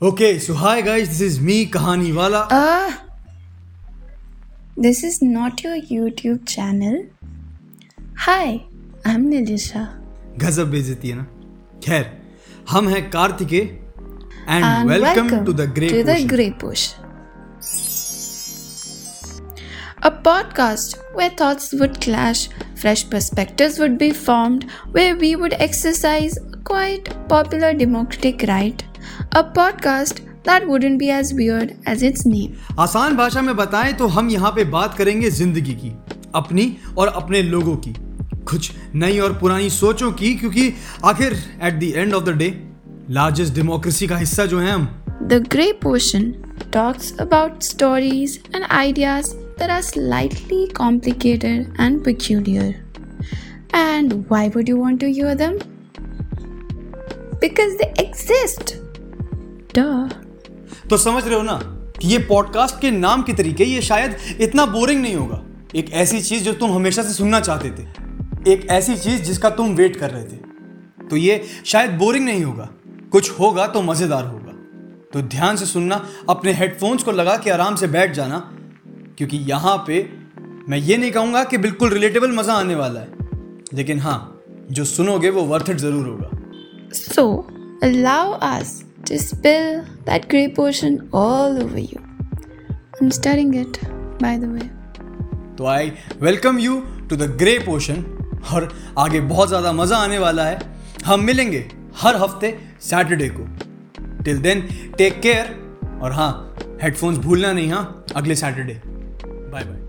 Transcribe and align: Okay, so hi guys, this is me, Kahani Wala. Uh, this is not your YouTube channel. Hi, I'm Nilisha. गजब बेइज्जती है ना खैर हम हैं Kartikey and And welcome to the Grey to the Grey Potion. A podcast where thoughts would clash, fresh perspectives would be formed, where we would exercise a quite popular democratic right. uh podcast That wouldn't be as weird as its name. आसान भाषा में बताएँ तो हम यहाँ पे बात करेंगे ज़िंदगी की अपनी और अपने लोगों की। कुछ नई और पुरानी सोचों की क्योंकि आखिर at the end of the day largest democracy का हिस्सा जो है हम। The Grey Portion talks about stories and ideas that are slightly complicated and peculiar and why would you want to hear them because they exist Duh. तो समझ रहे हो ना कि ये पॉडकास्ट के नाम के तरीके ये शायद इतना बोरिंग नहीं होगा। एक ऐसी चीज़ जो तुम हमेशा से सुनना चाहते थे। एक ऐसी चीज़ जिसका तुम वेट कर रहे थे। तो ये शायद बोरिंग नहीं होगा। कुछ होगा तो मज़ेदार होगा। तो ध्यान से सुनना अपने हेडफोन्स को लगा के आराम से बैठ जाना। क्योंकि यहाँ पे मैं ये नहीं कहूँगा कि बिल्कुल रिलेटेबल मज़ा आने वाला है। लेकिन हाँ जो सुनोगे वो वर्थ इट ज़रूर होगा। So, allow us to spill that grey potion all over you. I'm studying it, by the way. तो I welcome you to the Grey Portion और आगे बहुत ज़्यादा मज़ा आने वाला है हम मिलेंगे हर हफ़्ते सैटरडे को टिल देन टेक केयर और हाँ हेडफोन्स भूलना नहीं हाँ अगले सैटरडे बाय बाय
Okay, 0.00 0.38
so 0.40 0.54
hi 0.54 0.80
guys, 0.80 1.08
this 1.08 1.20
is 1.20 1.40
me, 1.40 1.64
Kahani 1.66 2.12
Wala. 2.14 2.46
Uh, 2.50 2.92
this 4.76 5.02
is 5.04 5.22
not 5.22 5.62
your 5.62 5.76
YouTube 5.76 6.48
channel. 6.54 7.06
Hi, 8.24 8.64
I'm 9.04 9.28
Nilisha. 9.30 9.84
गजब 10.38 10.70
बेइज्जती 10.70 11.08
है 11.08 11.16
ना 11.16 11.26
खैर 11.84 12.10
हम 12.70 12.88
हैं 12.88 13.02
Kartikey 13.10 13.56
and 13.56 14.64
And 14.64 14.90
welcome 14.90 15.44
to 15.44 15.52
the 15.52 15.68
Grey 15.78 15.90
to 15.94 16.02
the 16.10 16.18
Grey 16.34 16.50
Potion. 16.64 17.02
A 20.04 20.10
podcast 20.28 20.96
where 21.16 21.30
thoughts 21.40 21.72
would 21.80 22.00
clash, 22.04 22.48
fresh 22.84 23.08
perspectives 23.10 23.78
would 23.78 23.98
be 23.98 24.10
formed, 24.10 24.64
where 24.96 25.16
we 25.16 25.36
would 25.42 25.54
exercise 25.66 26.38
a 26.46 26.56
quite 26.70 27.10
popular 27.28 27.72
democratic 27.82 28.42
right. 28.48 28.82
uh 29.35 29.41
podcast 29.55 30.21
That 30.45 30.65
wouldn't 30.67 30.99
be 30.99 31.07
as 31.11 31.33
weird 31.33 31.71
as 31.85 32.03
its 32.09 32.25
name. 32.25 32.51
आसान 32.79 33.15
भाषा 33.17 33.41
में 33.41 33.55
बताएँ 33.55 33.93
तो 33.93 34.07
हम 34.07 34.29
यहाँ 34.29 34.51
पे 34.51 34.63
बात 34.65 34.93
करेंगे 34.93 35.29
ज़िंदगी 35.29 35.73
की 35.73 35.91
अपनी 36.35 36.65
और 36.97 37.07
अपने 37.07 37.41
लोगों 37.43 37.75
की। 37.77 37.93
कुछ 38.43 38.71
नई 38.95 39.19
और 39.19 39.33
पुरानी 39.39 39.69
सोचों 39.69 40.11
की 40.11 40.33
क्योंकि 40.35 40.73
आखिर 41.05 41.33
at 41.63 41.79
the 41.79 41.91
end 41.95 42.13
of 42.13 42.23
the 42.23 42.35
day 42.37 42.49
largest 43.09 43.53
democracy 43.53 44.07
का 44.07 44.17
हिस्सा 44.17 44.45
जो 44.45 44.59
है 44.59 44.71
हम। 44.71 44.87
The 45.23 45.43
Grey 45.51 45.71
Portion 45.83 46.31
talks 46.73 47.13
about 47.19 47.61
stories 47.63 48.39
and 48.55 48.63
ideas 48.63 49.33
that 49.59 49.69
are 49.69 49.81
slightly 49.81 50.65
complicated 50.77 51.75
and 51.79 52.03
peculiar 52.05 52.75
and 53.75 54.13
why 54.13 54.49
would 54.49 54.69
you 54.69 54.81
want 54.81 54.99
to 55.01 55.07
hear 55.07 55.35
them 55.35 55.59
because 57.41 57.77
they 57.77 57.93
exist 57.99 58.75
Duh. 59.69 60.13
तो 60.89 60.97
समझ 60.97 61.25
रहे 61.25 61.35
हो 61.35 61.41
ना 61.41 61.59
कि 62.01 62.07
ये 62.07 62.17
पॉडकास्ट 62.17 62.81
के 62.81 62.91
नाम 62.91 63.21
के 63.21 63.33
तरीके 63.33 63.63
ये 63.63 63.81
शायद 63.81 64.17
इतना 64.41 64.65
बोरिंग 64.65 65.01
नहीं 65.01 65.15
होगा। 65.15 65.43
एक 65.75 65.89
ऐसी 65.89 66.21
चीज़ 66.21 66.43
जो 66.43 66.53
तुम 66.53 66.71
हमेशा 66.71 67.03
से 67.03 67.13
सुनना 67.13 67.39
चाहते 67.39 67.69
थे। 67.69 67.87
एक 68.53 68.67
ऐसी 68.69 68.95
चीज़ 68.95 69.21
जिसका 69.21 69.49
तुम 69.49 69.75
वेट 69.75 69.95
कर 69.95 70.11
रहे 70.11 70.23
थे। 70.23 70.37
तो 71.09 71.15
ये 71.15 71.43
शायद 71.65 71.91
बोरिंग 71.91 72.25
नहीं 72.25 72.43
होगा। 72.43 72.69
कुछ 73.11 73.31
होगा 73.31 73.67
तो 73.67 73.81
मज़ेदार 73.81 74.25
होगा। 74.25 74.53
तो 75.13 75.21
ध्यान 75.21 75.55
से 75.55 75.65
सुनना 75.65 76.05
अपने 76.29 76.53
हेडफोन्स 76.53 77.03
को 77.03 77.11
लगा 77.11 77.37
के 77.37 77.49
आराम 77.49 77.75
से 77.75 77.87
बैठ 77.87 78.11
जाना। 78.11 78.53
क्योंकि 79.17 79.37
यहाँ 79.37 79.83
पे 79.87 80.09
मैं 80.69 80.77
ये 80.77 80.97
नहीं 80.97 81.11
कहूँगा 81.11 81.43
कि 81.43 81.57
बिल्कुल 81.57 81.89
रिलेटेबल 81.89 82.31
मज़ा 82.31 82.53
आने 82.53 82.75
वाला 82.75 82.99
है। 82.99 83.07
लेकिन 83.73 83.99
हाँ 83.99 84.41
जो 84.71 84.85
सुनोगे 84.85 85.29
वो 85.29 85.41
वर्थ 85.41 85.69
इट 85.69 85.77
ज़रूर 85.77 86.07
होगा। 86.07 86.29
So, 86.89 87.23
allow 87.83 88.39
us 88.57 88.67
to 89.07 89.17
spill 89.17 89.85
that 90.05 90.27
grey 90.27 90.47
potion 90.49 90.95
all 91.13 91.61
over 91.63 91.79
you. 91.81 92.01
I'm 92.95 93.11
studying 93.11 93.53
it, 93.55 93.79
by 94.19 94.33
the 94.37 94.49
way. 94.49 94.69
तो 95.57 95.65
I 95.65 95.91
welcome 96.21 96.59
you 96.59 96.79
to 97.09 97.15
the 97.15 97.29
Grey 97.37 97.57
Portion 97.59 98.03
और 98.53 98.67
आगे 98.99 99.21
बहुत 99.29 99.47
ज़्यादा 99.47 99.71
मज़ा 99.73 99.97
आने 99.97 100.17
वाला 100.19 100.43
है 100.45 100.59
हम 101.05 101.23
मिलेंगे 101.23 101.65
हर 102.01 102.15
हफ़्ते 102.23 102.57
सैटरडे 102.89 103.29
को 103.37 103.47
टिल 104.23 104.41
देन 104.41 104.61
टेक 104.97 105.19
केयर 105.21 105.55
और 106.03 106.11
हाँ 106.13 106.31
हेडफोन्स 106.83 107.17
भूलना 107.19 107.51
नहीं 107.53 107.71
हाँ 107.71 108.05
अगले 108.15 108.35
सैटरडे 108.35 108.81
बाय 109.25 109.63
बाय 109.63 109.86